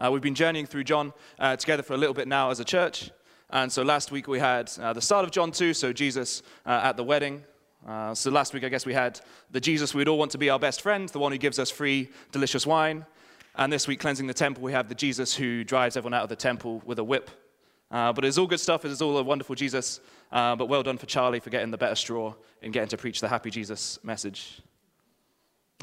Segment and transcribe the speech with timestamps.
[0.00, 2.64] Uh, we've been journeying through John uh, together for a little bit now as a
[2.64, 3.10] church.
[3.50, 6.80] And so last week we had uh, the start of John 2, so Jesus uh,
[6.84, 7.42] at the wedding.
[7.84, 10.50] Uh, so last week, I guess we had the Jesus we'd all want to be
[10.50, 13.06] our best friend, the one who gives us free, delicious wine.
[13.56, 16.28] And this week, cleansing the temple, we have the Jesus who drives everyone out of
[16.28, 17.30] the temple with a whip.
[17.90, 18.84] Uh, but it's all good stuff.
[18.84, 20.00] It's all a wonderful Jesus.
[20.30, 23.28] but well done for Charlie for getting the better straw in getting to preach the
[23.28, 24.60] happy Jesus message.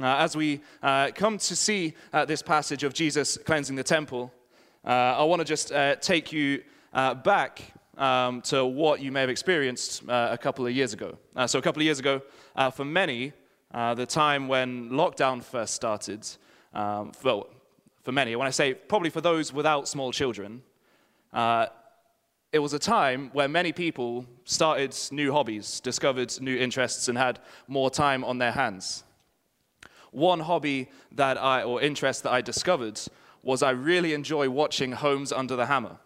[0.02, 4.30] Uh, as we uh, come to see uh, this passage of Jesus cleansing the temple,
[4.84, 7.62] uh, I want to just uh, take you uh, back
[7.98, 11.17] um, to what you may have experienced a couple of years ago.
[11.45, 12.22] so, a couple of years ago,
[12.73, 13.31] for many,
[13.72, 16.27] the time when lockdown first started,
[16.73, 17.48] um, well,
[18.03, 20.62] for many, when I say probably for those without small children,
[21.34, 27.39] it was a time where many people started new hobbies, discovered new interests, and had
[27.70, 29.05] more time on their hands
[30.15, 32.99] one hobby that I, or interest that I discovered
[33.43, 35.97] was I really enjoy watching Homes Under the Hammer.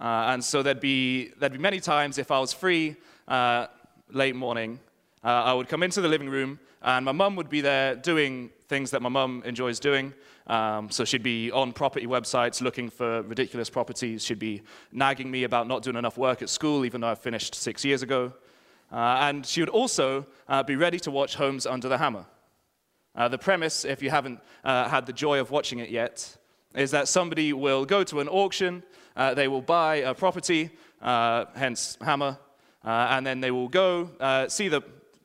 [0.00, 3.66] Uh, and so there'd be, there'd be many times if I was free uh,
[4.10, 4.80] late morning,
[5.24, 8.50] uh, I would come into the living room and my mum would be there doing
[8.68, 10.14] things that my mum enjoys doing.
[10.46, 14.24] Um, so she'd be on property websites looking for ridiculous properties.
[14.24, 17.54] She'd be nagging me about not doing enough work at school, even though I finished
[17.54, 18.32] six years ago.
[18.90, 22.24] Uh, and she would also uh, be ready to watch Homes Under the Hammer.
[23.14, 26.36] Uh, the premise, if you haven't uh, had the joy of watching it yet,
[26.74, 28.82] is that somebody will go to an auction,
[29.16, 30.70] uh, they will buy a property,
[31.02, 32.38] uh, hence Hammer,
[32.84, 34.82] uh, and then they will go uh, see the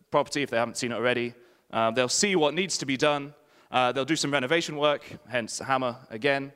[0.09, 1.33] property if they haven't seen it already.
[1.93, 3.33] they'll see what needs to be done.
[3.71, 6.51] they'll do some renovation work, hence Hammer again.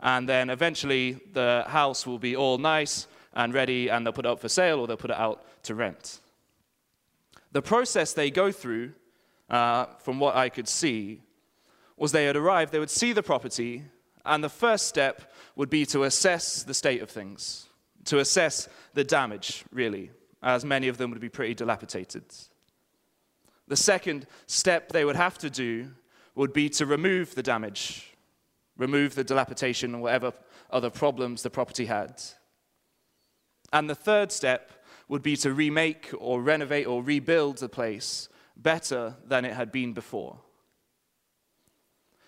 [0.00, 4.30] And then eventually the house will be all nice and ready, and they'll put it
[4.30, 6.20] up for sale or they'll put it out to rent.
[7.52, 8.92] The process they go through
[9.48, 11.22] uh, from what I could see,
[11.96, 13.84] was they had arrived, they would see the property,
[14.24, 17.68] and the first step would be to assess the state of things,
[18.06, 20.10] to assess the damage, really,
[20.42, 22.24] as many of them would be pretty dilapidated.
[23.68, 25.90] The second step they would have to do
[26.34, 28.12] would be to remove the damage,
[28.76, 30.32] remove the dilapidation and whatever
[30.70, 32.20] other problems the property had.
[33.72, 34.72] And the third step
[35.08, 39.92] would be to remake or renovate or rebuild the place better than it had been
[39.92, 40.38] before.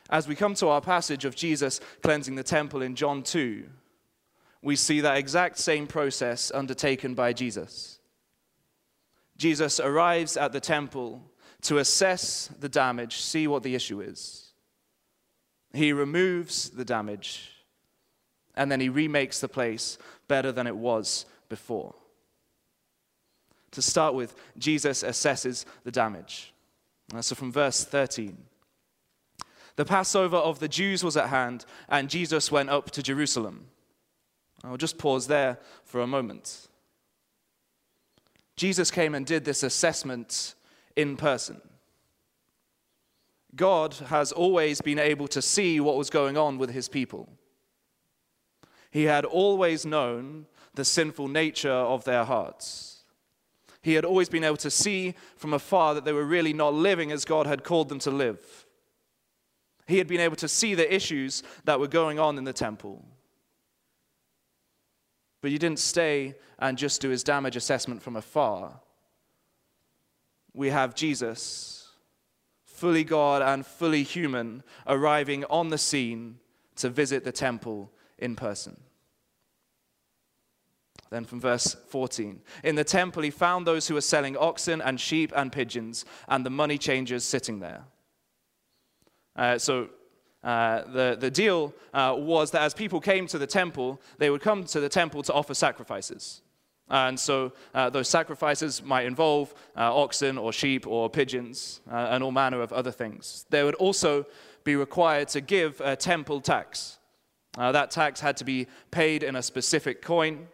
[0.08, 3.64] As we come to our passage of Jesus cleansing the temple in John 2,
[4.62, 7.98] we see that exact same process undertaken by Jesus.
[9.36, 11.22] Jesus arrives at the temple
[11.62, 14.52] to assess the damage, see what the issue is.
[15.72, 17.50] He removes the damage,
[18.54, 19.98] and then he remakes the place
[20.28, 21.94] better than it was before.
[23.76, 26.54] To start with, Jesus assesses the damage.
[27.14, 28.34] Uh, so from verse 13.
[29.76, 33.66] The Passover of the Jews was at hand, and Jesus went up to Jerusalem.
[34.64, 36.68] I'll just pause there for a moment.
[38.56, 40.54] Jesus came and did this assessment
[40.96, 41.60] in person.
[43.54, 47.28] God has always been able to see what was going on with his people.
[48.90, 52.95] He had always known the sinful nature of their hearts.
[53.86, 57.12] He had always been able to see from afar that they were really not living
[57.12, 58.66] as God had called them to live.
[59.86, 63.04] He had been able to see the issues that were going on in the temple.
[65.40, 68.80] But you didn't stay and just do his damage assessment from afar.
[70.52, 71.92] We have Jesus,
[72.64, 76.40] fully God and fully human, arriving on the scene
[76.74, 78.80] to visit the temple in person.
[81.10, 82.40] Then from verse 14.
[82.64, 86.44] In the temple, he found those who were selling oxen and sheep and pigeons, and
[86.44, 87.84] the money changers sitting there.
[89.36, 89.88] Uh, so
[90.42, 94.40] uh, the, the deal uh, was that as people came to the temple, they would
[94.40, 96.42] come to the temple to offer sacrifices.
[96.88, 102.22] And so uh, those sacrifices might involve uh, oxen or sheep or pigeons uh, and
[102.22, 103.44] all manner of other things.
[103.50, 104.24] They would also
[104.62, 106.98] be required to give a temple tax.
[107.56, 110.46] that tax had to be paid in a specific coin.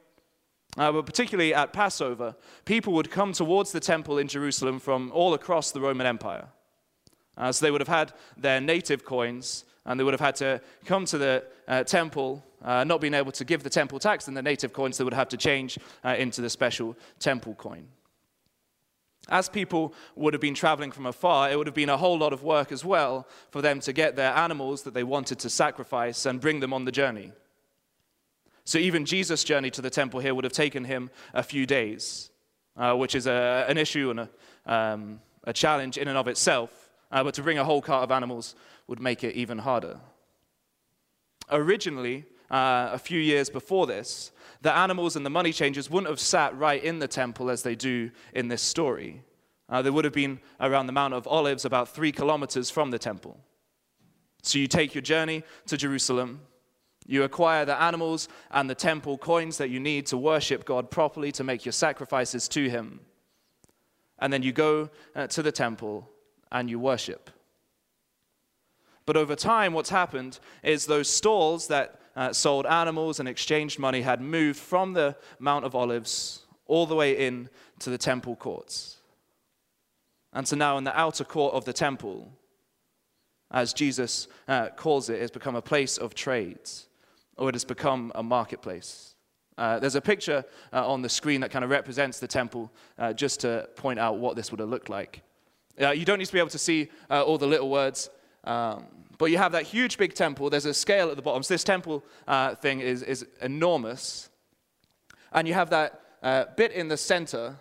[0.79, 2.35] Uh, but particularly at Passover,
[2.65, 6.47] people would come towards the temple in Jerusalem from all across the Roman Empire.
[7.37, 10.61] Uh, so they would have had their native coins, and they would have had to
[10.87, 14.37] come to the uh, temple, uh, not being able to give the temple tax and
[14.37, 17.87] the native coins, they would have to change uh, into the special temple coin.
[19.29, 22.33] As people would have been traveling from afar, it would have been a whole lot
[22.33, 26.27] of work as well for them to get their animals that they wanted to sacrifice
[26.27, 27.33] and bring them on the journey.
[28.65, 32.31] So even Jesus' journey to the temple here would have taken him a few days,
[32.77, 34.29] uh, which is a, an issue and a,
[34.67, 36.91] um, a, challenge in and of itself.
[37.11, 38.55] Uh, but to bring a whole cart of animals
[38.87, 39.99] would make it even harder.
[41.51, 44.31] Originally, uh, a few years before this,
[44.63, 47.75] the animals and the money changers wouldn't have sat right in the temple as they
[47.75, 49.23] do in this story.
[49.69, 52.99] Uh, they would have been around the Mount of Olives, about three kilometers from the
[52.99, 53.41] temple.
[54.43, 56.43] So you take your journey to Jerusalem,
[57.07, 61.33] you acquire the animals and the temple coins that you need to worship God properly,
[61.33, 63.01] to make your sacrifices to Him.
[64.19, 66.09] And then you go uh, to the temple
[66.51, 67.31] and you worship.
[69.05, 74.03] But over time, what's happened is those stalls that uh, sold animals and exchanged money
[74.03, 77.49] had moved from the Mount of Olives all the way in
[77.81, 78.99] to the temple courts.
[80.33, 82.33] And so now, in the outer court of the temple,
[83.51, 86.87] as Jesus uh, calls it, has become a place of trades,
[87.37, 89.15] or it has become a marketplace.
[89.59, 93.13] Uh, there's a picture uh, on the screen that kind of represents the temple, uh,
[93.13, 95.23] just to point out what this would have looked like.
[95.81, 98.11] Uh, you don't need to be able to see uh, all the little words.
[98.45, 98.87] Um,
[99.19, 100.51] but you have that huge big temple.
[100.51, 101.43] There's a scale at the bottom.
[101.43, 104.31] So this temple uh, thing is, is enormous.
[105.33, 107.57] And you have that bit in the center,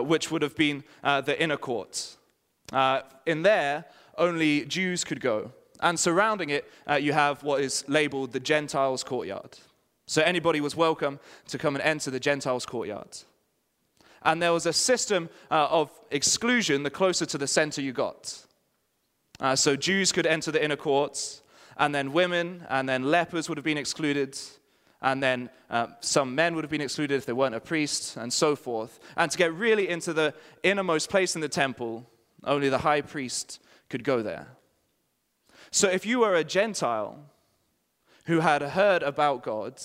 [0.00, 2.16] which would have been the inner court.
[3.26, 3.84] In there,
[4.16, 5.52] only Jews could go.
[5.82, 9.58] And surrounding it, uh, you have what is labeled the Gentiles' courtyard.
[10.06, 11.18] So anybody was welcome
[11.48, 13.18] to come and enter the Gentiles' courtyard.
[14.22, 18.46] And there was a system of exclusion the closer to the center you got.
[19.40, 21.42] Uh, so Jews could enter the inner courts,
[21.76, 24.38] and then women, and then lepers would have been excluded,
[25.00, 28.32] and then uh, some men would have been excluded if they weren't a priest, and
[28.32, 29.00] so forth.
[29.16, 30.32] And to get really into the
[30.62, 32.08] innermost place in the temple,
[32.44, 34.46] only the high priest could go there.
[35.70, 37.18] So if you were a Gentile
[38.26, 39.80] who had heard about God,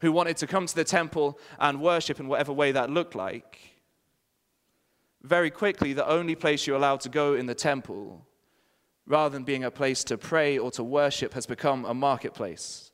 [0.00, 3.58] who wanted to come to the temple and worship in whatever way that looked like,
[5.22, 8.26] very quickly, the only place you're allowed to go in the temple
[9.10, 12.92] rather than being a place to pray or to worship, has become a marketplace.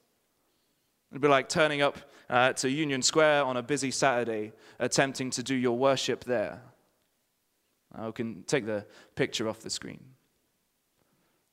[1.10, 1.98] It'd be like turning up
[2.30, 6.62] uh, to Union Square on a busy Saturday, attempting to do your worship there.
[7.94, 10.15] I can take the picture off the screen.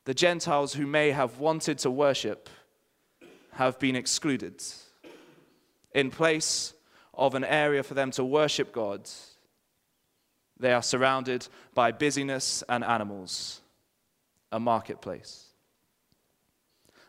[0.05, 2.49] The Gentiles who may have wanted to worship
[3.53, 4.61] have been excluded.
[5.93, 6.73] In place
[7.13, 9.09] of an area for them to worship God,
[10.59, 13.61] they are surrounded by busyness and animals
[14.51, 15.45] a marketplace.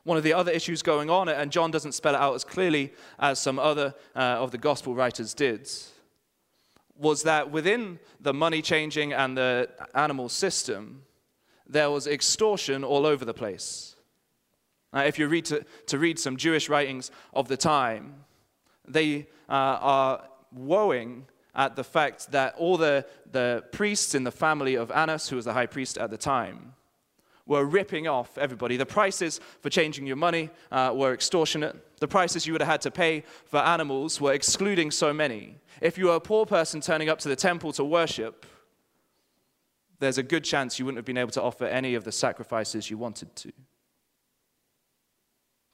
[0.04, 2.92] One of the other issues going on, and John doesn't spell it out as clearly
[3.18, 5.68] as some other uh, of the gospel writers did,
[6.96, 11.02] was that within the money changing and the animal system,
[11.66, 13.96] there was extortion all over the place.
[14.94, 18.14] Uh, if you read to, to, read some Jewish writings of the time,
[18.86, 20.24] they uh, are
[20.56, 21.22] woeing
[21.54, 25.44] at the fact that all the, the priests in the family of Annas, who was
[25.44, 26.74] the high priest at the time,
[27.46, 28.76] were ripping off everybody.
[28.76, 31.76] The prices for changing your money uh, were extortionate.
[31.98, 35.56] The prices you would have had to pay for animals were excluding so many.
[35.80, 38.46] If you were a poor person turning up to the temple to worship,
[40.04, 42.90] there's a good chance you wouldn't have been able to offer any of the sacrifices
[42.90, 43.52] you wanted to.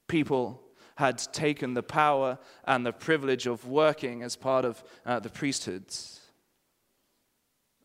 [0.08, 0.62] People
[0.96, 6.20] had taken the power and the privilege of working as part of uh, the priesthoods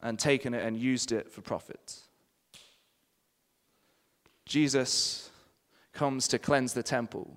[0.02, 2.00] and taken it and used it for profit.
[4.46, 5.32] Jesus
[5.94, 7.36] comes to cleanse the temple,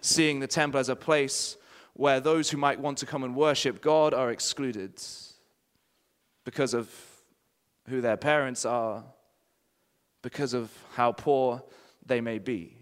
[0.00, 1.56] seeing the temple as a place
[1.94, 5.00] where those who might want to come and worship God are excluded
[6.44, 6.90] because of
[7.88, 9.04] who their parents are,
[10.22, 11.62] because of how poor
[12.04, 12.76] they may be.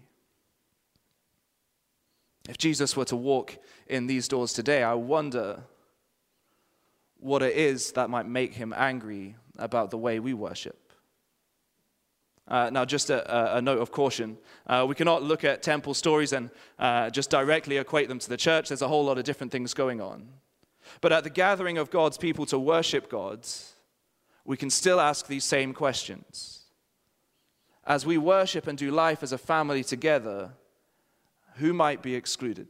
[2.47, 3.57] If Jesus were to walk
[3.87, 5.63] in these doors today, I wonder
[7.19, 10.85] what it is that might make him angry about the way we worship.
[12.47, 14.37] Uh, now, just a, a, note of caution.
[14.67, 18.37] Uh, we cannot look at temple stories and uh, just directly equate them to the
[18.37, 18.67] church.
[18.67, 20.27] There's a whole lot of different things going on.
[21.01, 23.47] But at the gathering of God's people to worship God,
[24.45, 26.61] we can still ask these same questions.
[27.83, 30.51] As we worship and do life as a family together,
[31.55, 32.69] who might be excluded?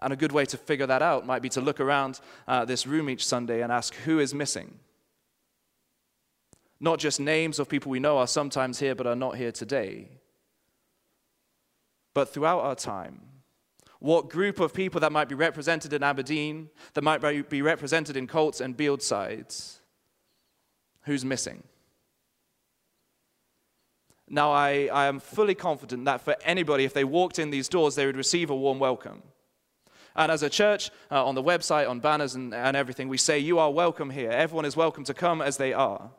[0.00, 2.86] And a good way to figure that out might be to look around uh, this
[2.86, 4.78] room each Sunday and ask who is missing?
[6.78, 10.08] Not just names of people we know are sometimes here but are not here today.
[12.12, 13.20] But throughout our time,
[14.00, 18.26] what group of people that might be represented in Aberdeen, that might be represented in
[18.26, 19.78] Cults and Bieldsides,
[21.02, 21.62] who's missing?
[24.28, 27.94] Now, I, I am fully confident that for anybody, if they walked in these doors,
[27.94, 29.22] they would receive a warm welcome.
[30.16, 33.38] And as a church, uh, on the website, on banners and, and everything, we say,
[33.38, 34.30] You are welcome here.
[34.30, 36.10] Everyone is welcome to come as they are.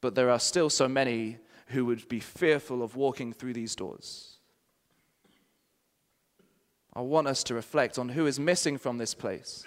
[0.00, 1.38] But there are still so many
[1.70, 4.38] who would be fearful of walking through these doors.
[6.92, 9.64] I want us to reflect on who is missing from this place,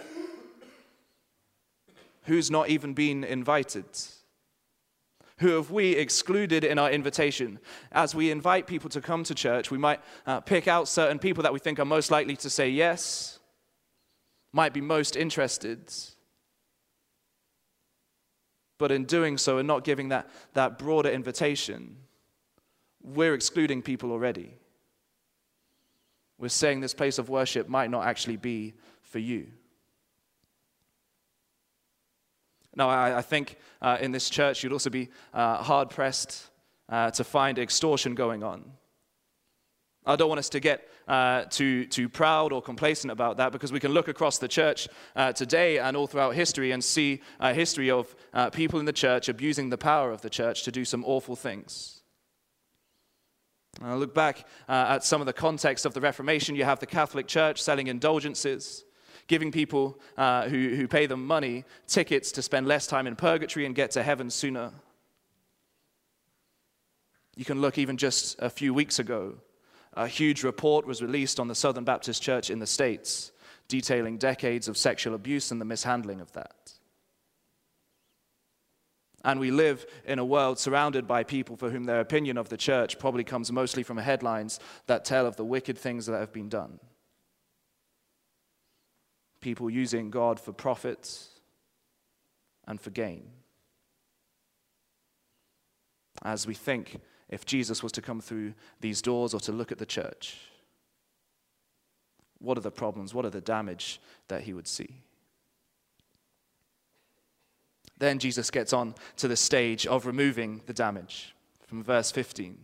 [2.24, 3.86] who's not even been invited.
[5.38, 7.60] Who have we excluded in our invitation?
[7.92, 11.44] As we invite people to come to church, we might uh, pick out certain people
[11.44, 13.40] that we think are most likely to say yes,
[14.52, 15.92] might be most interested.
[18.78, 21.98] But in doing so and not giving that, that broader invitation,
[23.02, 24.58] we're excluding people already.
[26.38, 29.48] We're saying this place of worship might not actually be for you.
[32.76, 36.50] Now, I, I think uh, in this church you'd also be uh, hard pressed
[36.90, 38.72] uh, to find extortion going on.
[40.06, 43.72] I don't want us to get uh, too, too proud or complacent about that because
[43.72, 47.54] we can look across the church uh, today and all throughout history and see a
[47.54, 50.84] history of uh, people in the church abusing the power of the church to do
[50.84, 52.02] some awful things.
[53.82, 56.56] I look back uh, at some of the context of the Reformation.
[56.56, 58.84] You have the Catholic Church selling indulgences,
[59.28, 63.66] giving people uh, who, who pay them money tickets to spend less time in purgatory
[63.66, 64.72] and get to heaven sooner.
[67.36, 69.38] You can look even just a few weeks ago
[69.96, 73.32] a huge report was released on the Southern Baptist Church in the States
[73.68, 76.74] detailing decades of sexual abuse and the mishandling of that.
[79.24, 82.58] And we live in a world surrounded by people for whom their opinion of the
[82.58, 86.50] church probably comes mostly from headlines that tell of the wicked things that have been
[86.50, 86.80] done.
[89.40, 91.18] People using God for profit
[92.68, 93.24] and for gain.
[96.22, 99.78] As we think if Jesus was to come through these doors or to look at
[99.78, 100.38] the church?
[102.40, 103.14] What are the problems?
[103.14, 105.02] What are the damage that he would see?
[107.98, 111.34] Then Jesus gets on to the stage of removing the damage
[111.66, 112.58] from verse 15.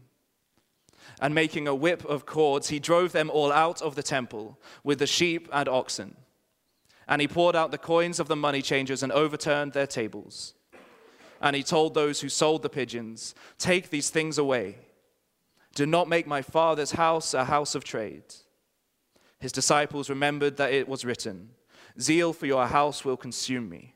[1.22, 5.00] And making a whip of cords, he drove them all out of the temple with
[5.00, 6.16] the sheep and oxen.
[7.08, 10.54] And he poured out the coins of the money changers and overturned their tables.
[11.42, 14.78] And he told those who sold the pigeons, Take these things away.
[15.76, 18.24] Do not make my father's house a house of trade.
[19.40, 21.52] His disciples remembered that it was written,
[22.00, 23.96] Zeal for your house will consume me.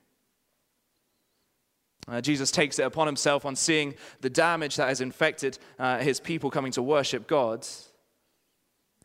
[2.07, 6.19] Uh, Jesus takes it upon himself on seeing the damage that has infected uh, his
[6.19, 7.65] people coming to worship God.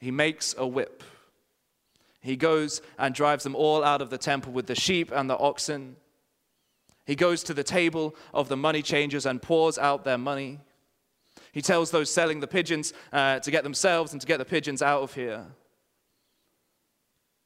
[0.00, 1.02] He makes a whip.
[2.21, 5.38] He goes and drives them all out of the temple with the sheep and the
[5.38, 5.97] oxen.
[7.09, 10.61] He goes to the table of the money changers and pours out their money.
[11.53, 14.83] He tells those selling the pigeons uh, to get themselves and to get the pigeons
[14.83, 15.47] out of here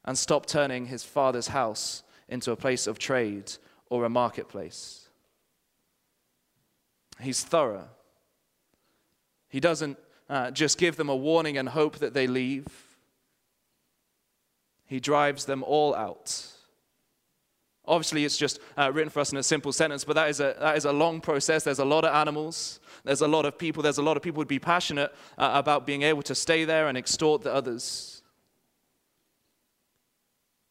[0.05, 3.53] and stop turning his father's house into a place of trade
[3.89, 5.09] or a marketplace.
[7.21, 7.89] He's thorough.
[9.49, 9.97] He doesn't
[10.29, 12.67] uh, just give them a warning and hope that they leave,
[14.87, 16.49] he drives them all out.
[17.85, 20.55] Obviously, it's just uh, written for us in a simple sentence, but that is, a,
[20.61, 21.65] that is a long process.
[21.65, 24.41] There's a lot of animals, there's a lot of people, there's a lot of people
[24.41, 28.23] who'd be passionate uh, about being able to stay there and extort the others.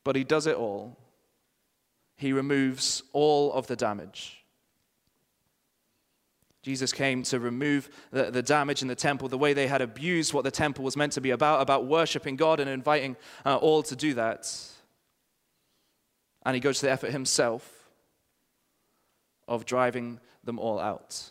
[0.03, 0.98] But he does it all.
[2.15, 4.38] He removes all of the damage.
[6.62, 10.32] Jesus came to remove the, the, damage in the temple, the way they had abused
[10.32, 13.82] what the temple was meant to be about, about worshiping God and inviting uh, all
[13.84, 14.48] to do that.
[16.45, 17.89] And he goes to the effort himself
[19.48, 21.29] of driving them all out.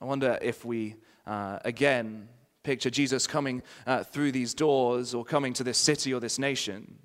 [0.00, 2.28] I wonder if we, uh, again,
[2.62, 6.98] picture Jesus coming uh, through these doors or coming to this city or this nation.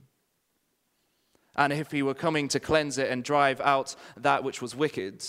[1.55, 5.25] And if he were coming to cleanse it and drive out that which was wicked.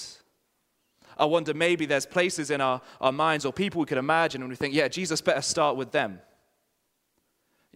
[1.16, 4.50] I wonder maybe there's places in our, our minds or people we could imagine and
[4.50, 6.20] we think, yeah, Jesus better start with them.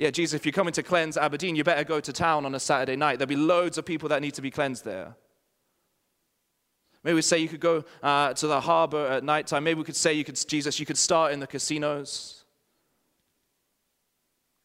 [0.02, 2.59] Yeah, Jesus, if you're coming to cleanse Aberdeen, you better go to town on a
[2.59, 3.21] Saturday night.
[3.21, 5.14] There'll be loads of people that need to be cleansed there.
[7.04, 9.62] Maybe we say you could go uh, to the harbor at night time.
[9.62, 12.42] Maybe we could say, you could, Jesus, you could start in the casinos.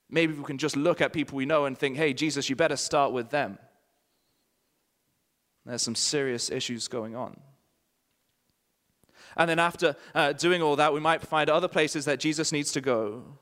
[0.09, 2.75] Maybe we can just look at people we know and think, hey, Jesus, you better
[2.75, 3.59] start with them.
[5.67, 7.39] There's some serious issues going on.
[9.35, 12.71] And then after uh, doing all that, we might find other places that Jesus needs
[12.71, 13.37] to go.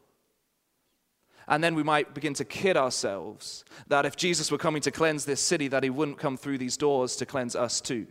[1.48, 5.26] And then we might begin to kid ourselves that if Jesus were coming to cleanse
[5.26, 8.08] this city, that he wouldn't come through these doors to cleanse us too.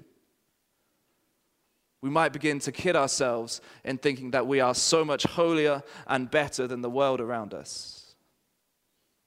[2.01, 6.31] We might begin to kid ourselves in thinking that we are so much holier and
[6.31, 8.15] better than the world around us,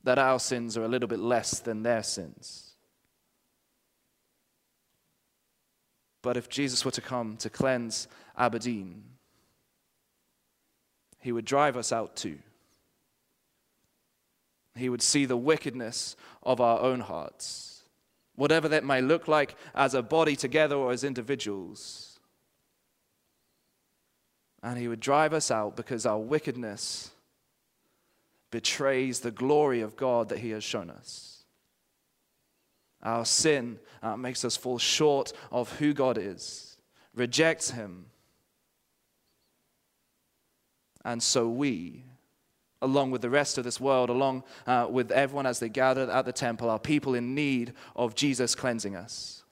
[0.03, 2.75] that our sins are a little bit less than their sins.
[6.21, 9.03] But if Jesus were to come to cleanse Aberdeen,
[11.19, 12.37] he would drive us out too.
[14.77, 17.83] He would see the wickedness of our own hearts,
[18.35, 22.19] whatever that may look like as a body together or as individuals.
[24.63, 27.11] And he would drive us out because our wickedness
[28.51, 31.43] betrays the glory of God that he has shown us.
[33.03, 36.77] Our sin uh, makes us fall short of who God is,
[37.13, 38.07] rejects him.
[41.05, 42.03] And so we,
[42.81, 46.25] along with the rest of this world, along uh, with everyone as they gathered at
[46.25, 49.43] the temple, are people in need of Jesus cleansing us.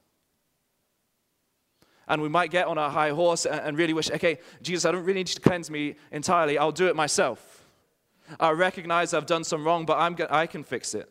[2.08, 5.02] And we might get on our high horse and really wish, okay, Jesus, I don't
[5.02, 6.56] really need you to cleanse me entirely.
[6.56, 7.64] I'll do it myself.
[8.38, 11.10] I recognize I've done some wrong, but I'm, I can fix it.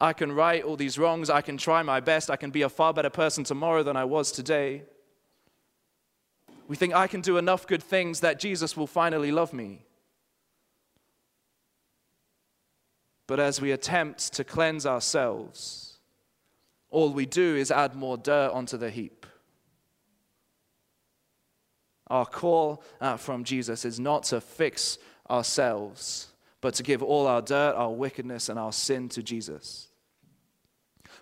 [0.00, 1.30] I can right all these wrongs.
[1.30, 2.30] I can try my best.
[2.30, 4.82] I can be a far better person tomorrow than I was today.
[6.66, 9.84] We think I can do enough good things that Jesus will finally love me.
[13.30, 16.00] But as we attempt to cleanse ourselves,
[16.90, 19.24] all we do is add more dirt onto the heap.
[22.08, 24.98] Our call uh, from Jesus is not to fix
[25.30, 29.86] ourselves, but to give all our dirt, our wickedness, and our sin to Jesus.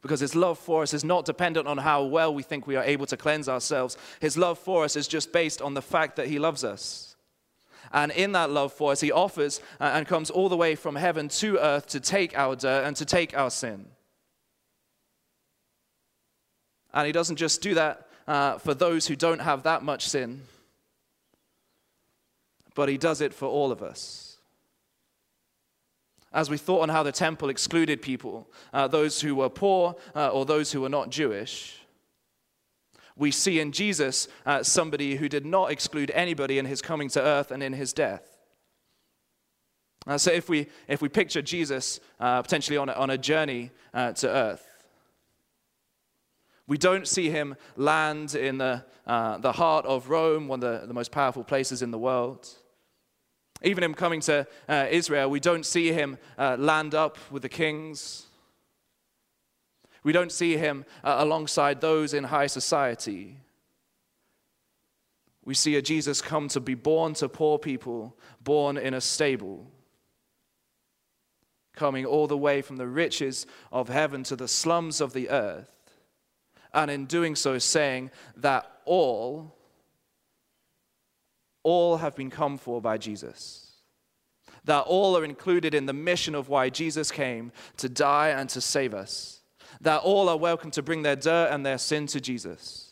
[0.01, 2.85] Because his love for us is not dependent on how well we think we are
[2.85, 3.99] able to cleanse ourselves.
[4.19, 7.08] His love for us is just based on the fact that he loves us.
[7.93, 10.97] And in that love for us, he offers uh, and comes all the way from
[10.97, 13.87] heaven to earth to take our dirt and to take our sin.
[16.93, 20.43] And he doesn't just do that uh, for those who don't have that much sin
[22.79, 24.37] but he does it for all of us.
[26.33, 30.29] As we thought on how the temple excluded people, uh, those who were poor uh,
[30.29, 31.81] or those who were not Jewish,
[33.19, 37.21] we see in Jesus uh, somebody who did not exclude anybody in his coming to
[37.21, 38.39] earth and in his death.
[40.07, 43.71] Uh, so if we, if we picture Jesus uh, potentially on a, on a journey
[43.93, 44.65] uh, to earth,
[46.67, 50.87] we don't see him land in the, uh, the heart of Rome, one of the,
[50.87, 52.49] the most powerful places in the world.
[53.63, 57.49] Even him coming to uh, Israel, we don't see him uh, land up with the
[57.49, 58.28] kings.
[60.05, 63.39] We don't see him uh, alongside those in high society.
[65.45, 69.67] We see a Jesus come to be born to poor people, born in a stable,
[71.75, 75.71] coming all the way from the riches of heaven to the slums of the earth,
[76.75, 79.59] and in doing so, saying that all
[81.63, 83.73] all have been come for by Jesus.
[84.65, 88.61] That all are included in the mission of why Jesus came to die and to
[88.61, 89.38] save us.
[89.81, 92.89] That all are welcome to bring their dirt and their sin to Jesus.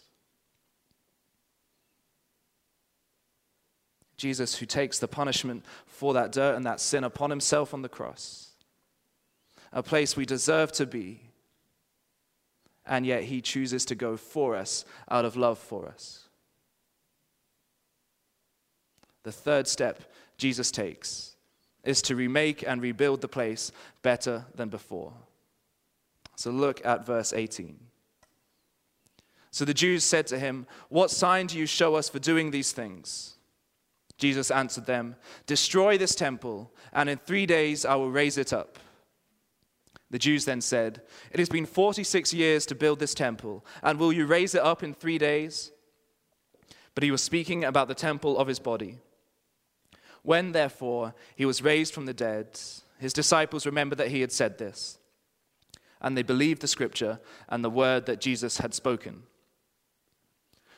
[4.17, 7.89] Jesus, who takes the punishment for that dirt and that sin upon himself on the
[7.89, 8.51] cross,
[9.73, 11.21] a place we deserve to be,
[12.87, 16.29] and yet he chooses to go for us out of love for us.
[19.25, 20.03] The third step
[20.39, 21.35] Jesus takes
[21.83, 23.73] is to remake and rebuild the place
[24.03, 25.13] better than before.
[26.37, 27.81] So look at verse 18.
[29.51, 32.73] So the Jews said to him, What sign do you show us for doing these
[32.73, 33.37] things?
[34.19, 38.79] Jesus answered them, Destroy this temple, and in three days I will raise it up.
[40.11, 44.13] The Jews then said, It has been 46 years to build this temple, and will
[44.13, 45.73] you raise it up in three days?
[46.95, 48.99] But he was speaking about the temple of his body.
[50.23, 52.61] When, therefore, he was raised from the dead,
[52.99, 54.99] his disciples remembered that he had said this,
[56.01, 59.23] and they believed the scripture and the word that Jesus had spoken.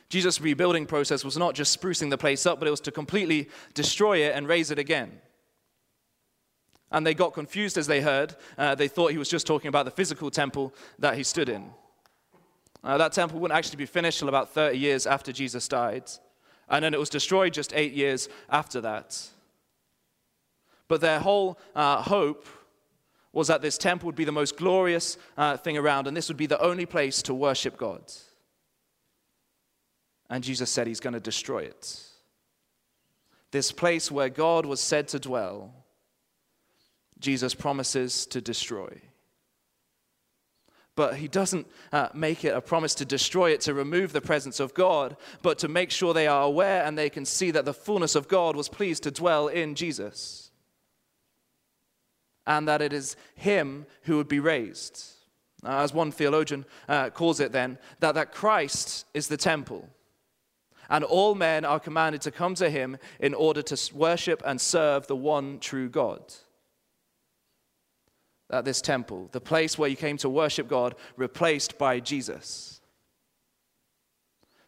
[0.09, 3.47] Jesus' rebuilding process was not just sprucing the place up, but it was to completely
[3.75, 5.21] destroy it and raise it again.
[6.91, 8.35] And they got confused as they heard.
[8.57, 11.69] Uh, they thought he was just talking about the physical temple that he stood in.
[12.83, 16.09] Uh, that temple wouldn't actually be finished till about 30 years after Jesus died.
[16.67, 19.27] And then it was destroyed just eight years after that.
[20.87, 22.47] But their whole uh, hope
[23.39, 26.35] was that this temple would be the most glorious uh, thing around, and this would
[26.35, 28.01] be the only place to worship God.
[30.29, 32.03] And Jesus said he's going to destroy it.
[33.51, 35.73] This place where God was said to dwell,
[37.17, 39.01] Jesus promises to destroy.
[40.97, 44.59] But he doesn't uh, make it a promise to destroy it, to remove the presence
[44.59, 47.73] of God, but to make sure they are aware and they can see that the
[47.73, 50.48] fullness of God was pleased to dwell in Jesus
[52.49, 55.03] and that it is him who would be raised.
[55.63, 59.87] Uh, as one theologian uh, calls it, then, that, that Christ is the temple.
[60.89, 65.05] And all men are commanded to come to him in order to worship and serve
[65.05, 66.21] the one true God.
[68.49, 72.81] That this temple, the place where you came to worship God, replaced by Jesus.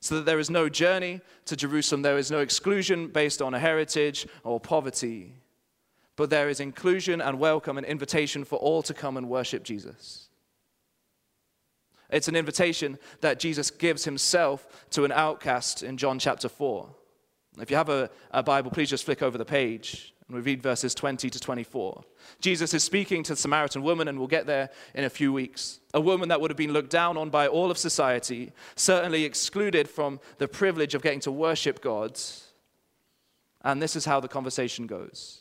[0.02, 3.60] So that there is no journey to Jerusalem, there is no exclusion based on a
[3.60, 5.34] heritage or poverty,
[6.22, 10.30] but there is inclusion and welcome and invitation for all to come and worship Jesus.
[12.12, 16.88] It's an invitation that Jesus gives himself to an outcast in John chapter 4.
[17.60, 20.62] If you have a, a Bible, please just flick over the page and we read
[20.62, 22.04] verses 20 to 24.
[22.40, 25.80] Jesus is speaking to the Samaritan woman, and we'll get there in a few weeks.
[25.96, 29.90] A woman that would have been looked down on by all of society, certainly excluded
[29.90, 32.20] from the privilege of getting to worship God.
[33.64, 35.41] And this is how the conversation goes.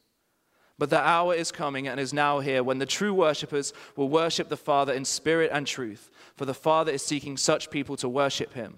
[0.77, 4.49] But the hour is coming and is now here when the true worshippers will worship
[4.49, 8.53] the Father in spirit and truth, for the Father is seeking such people to worship
[8.53, 8.75] him.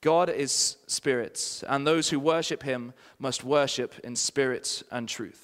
[0.00, 5.42] God is spirit, and those who worship him must worship in spirit and truth.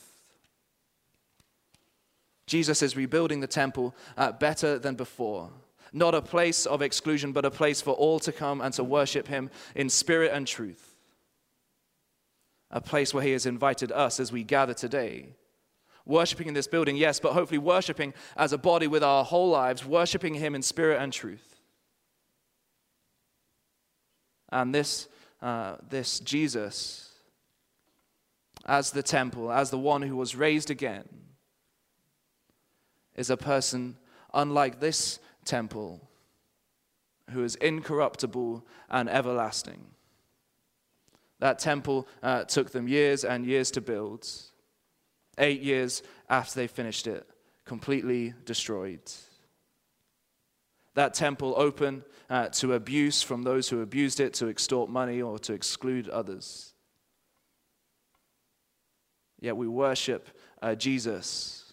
[2.47, 5.51] Jesus is rebuilding the temple uh, better than before.
[5.93, 9.29] Not a place of exclusion, but a place for all to come and to worship
[9.29, 10.92] him in spirit and truth.
[12.73, 15.37] A place where he has invited us as we gather today.
[16.05, 19.85] Worshipping in this building, yes, but hopefully worshipping as a body with our whole lives,
[19.85, 21.61] worshipping him in spirit and truth.
[24.51, 25.09] And this,
[25.41, 27.11] uh, this Jesus,
[28.67, 31.09] as the temple, as the one who was raised again,
[33.15, 33.97] is a person
[34.35, 36.09] unlike this temple
[37.31, 39.87] who is incorruptible and everlasting.
[41.43, 44.27] That temple uh, took them years and years to build.
[45.37, 47.29] Eight years after they finished it,
[47.67, 49.01] completely destroyed
[50.95, 55.39] that temple open uh, to abuse from those who abused it, to extort money, or
[55.39, 56.75] to exclude others.
[59.41, 60.29] Yet we worship
[60.61, 61.73] uh, Jesus,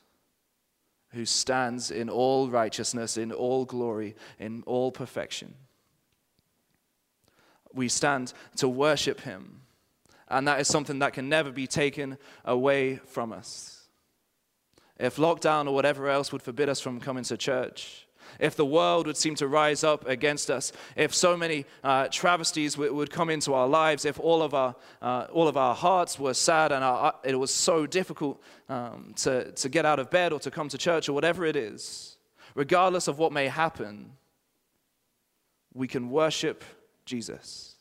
[1.12, 5.54] who stands in all righteousness, in all glory, in all perfection.
[7.74, 9.62] We stand to worship him,
[10.28, 13.88] and that is something that can never be taken away from us.
[14.98, 19.08] If lockdown or whatever else would forbid us from coming to church, if the world
[19.08, 23.30] would seem to rise up against us, if so many uh, travesties w- would come
[23.30, 26.84] into our lives, if all of our, uh, all of our hearts were sad and
[26.84, 30.70] our, it was so difficult um, to, to get out of bed or to come
[30.70, 32.18] to church or whatever it is,
[32.56, 34.12] regardless of what may happen,
[35.74, 36.64] we can worship
[37.10, 37.76] Jesus.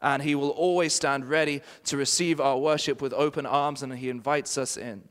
[0.00, 4.08] And he will always stand ready to receive our worship with open arms, and he
[4.08, 5.02] invites us in.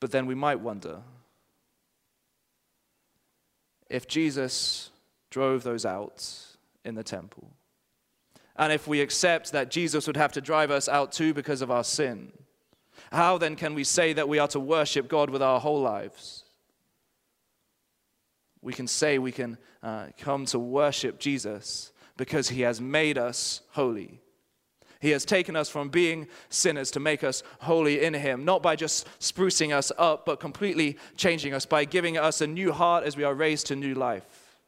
[0.00, 1.00] But then we might wonder
[3.90, 4.90] if Jesus
[5.30, 6.26] drove those out
[6.84, 7.50] in the temple,
[8.56, 11.70] and if we accept that Jesus would have to drive us out too because of
[11.70, 12.32] our sin,
[13.12, 16.39] how then can we say that we are to worship God with our whole lives?
[18.62, 23.62] We can say we can uh, come to worship Jesus because he has made us
[23.70, 24.20] holy
[25.00, 28.76] he has taken us from being sinners to make us holy in Him, not by
[28.76, 33.16] just sprucing us up, but completely changing us by giving us a new heart as
[33.16, 34.58] we are raised to new life,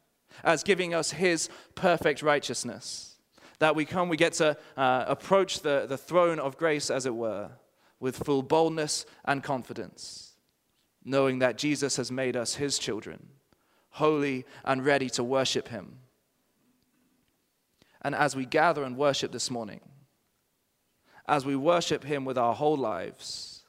[0.43, 3.15] as giving us His perfect righteousness.
[3.59, 7.13] That we come, we get to uh, approach the, the throne of grace, as it
[7.13, 7.51] were,
[7.99, 10.31] with full boldness and confidence,
[11.05, 13.27] knowing that Jesus has made us His children,
[13.93, 15.97] holy and ready to worship Him.
[18.01, 19.79] And as we gather and worship this morning,
[21.27, 23.63] as we worship Him with our whole lives,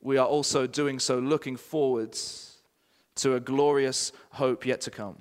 [0.00, 2.58] we are also doing so looking forwards
[3.16, 5.16] to a glorious hope yet to come.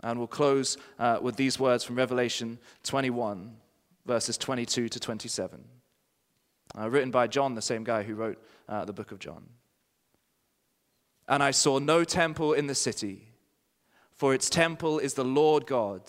[0.00, 3.56] And we'll close uh, with these words from Revelation 21,
[4.06, 5.64] verses 22 to 27,
[6.78, 9.44] uh, written by John, the same guy who wrote uh, the book of John.
[11.32, 13.32] And I saw no temple in the city,
[14.12, 16.02] for its temple is the Lord God,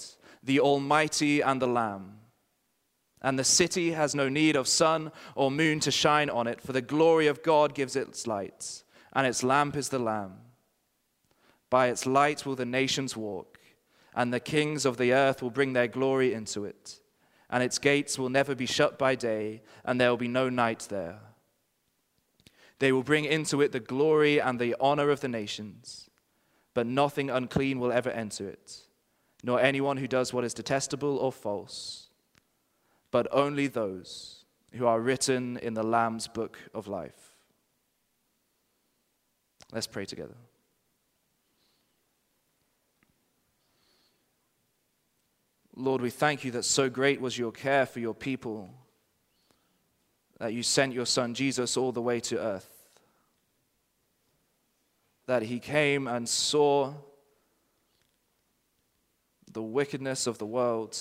[0.43, 2.19] the Almighty and the Lamb
[3.23, 6.73] and the city has no need of sun or moon to shine on it, for
[6.73, 8.83] the glory of God gives its light,
[9.13, 10.33] and its lamp is the Lamb.
[11.69, 13.59] By its light will the nations walk,
[14.13, 16.99] and the kings of the earth will bring their glory into it.
[17.49, 20.87] And its gates will never be shut by day, and there will be no night
[20.89, 21.19] there.
[22.83, 26.09] They will bring into it the glory and the honor of the nations,
[26.73, 28.77] but nothing unclean will ever enter it,
[29.41, 32.09] nor anyone who does what is detestable or false,
[33.09, 34.43] but only those
[34.73, 37.37] who are written in the Lamb's book of life.
[39.71, 40.35] Let's pray together.
[45.73, 48.69] Lord, we thank you that so great was your care for your people
[50.37, 52.72] that you sent your son Jesus all the way to earth.
[55.25, 56.93] That he came and saw
[59.51, 60.97] the wickedness of the world,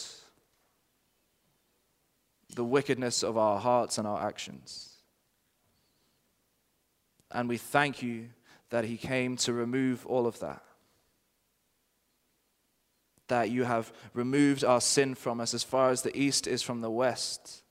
[2.54, 4.90] the wickedness of our hearts and our actions.
[7.30, 8.28] And we thank you
[8.70, 10.62] that he came to remove all of that
[13.32, 16.82] that you have removed our sin from us as far as the east is from
[16.82, 17.62] the west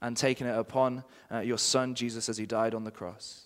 [0.00, 3.43] and taken it upon uh, your Son, Jesus, as he died on the cross.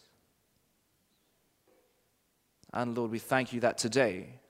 [2.73, 4.41] And Lord, we thank you that today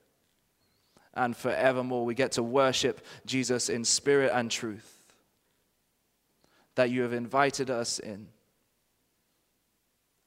[1.14, 4.98] and forevermore we get to worship Jesus in spirit and truth,
[6.74, 8.28] that you have invited us in.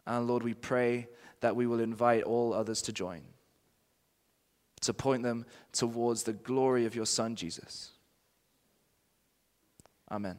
[0.05, 1.07] And Lord, we pray
[1.41, 3.21] that we will invite all others to join
[4.81, 7.91] to point them towards the glory of your Son, Jesus.
[10.11, 10.37] Amen.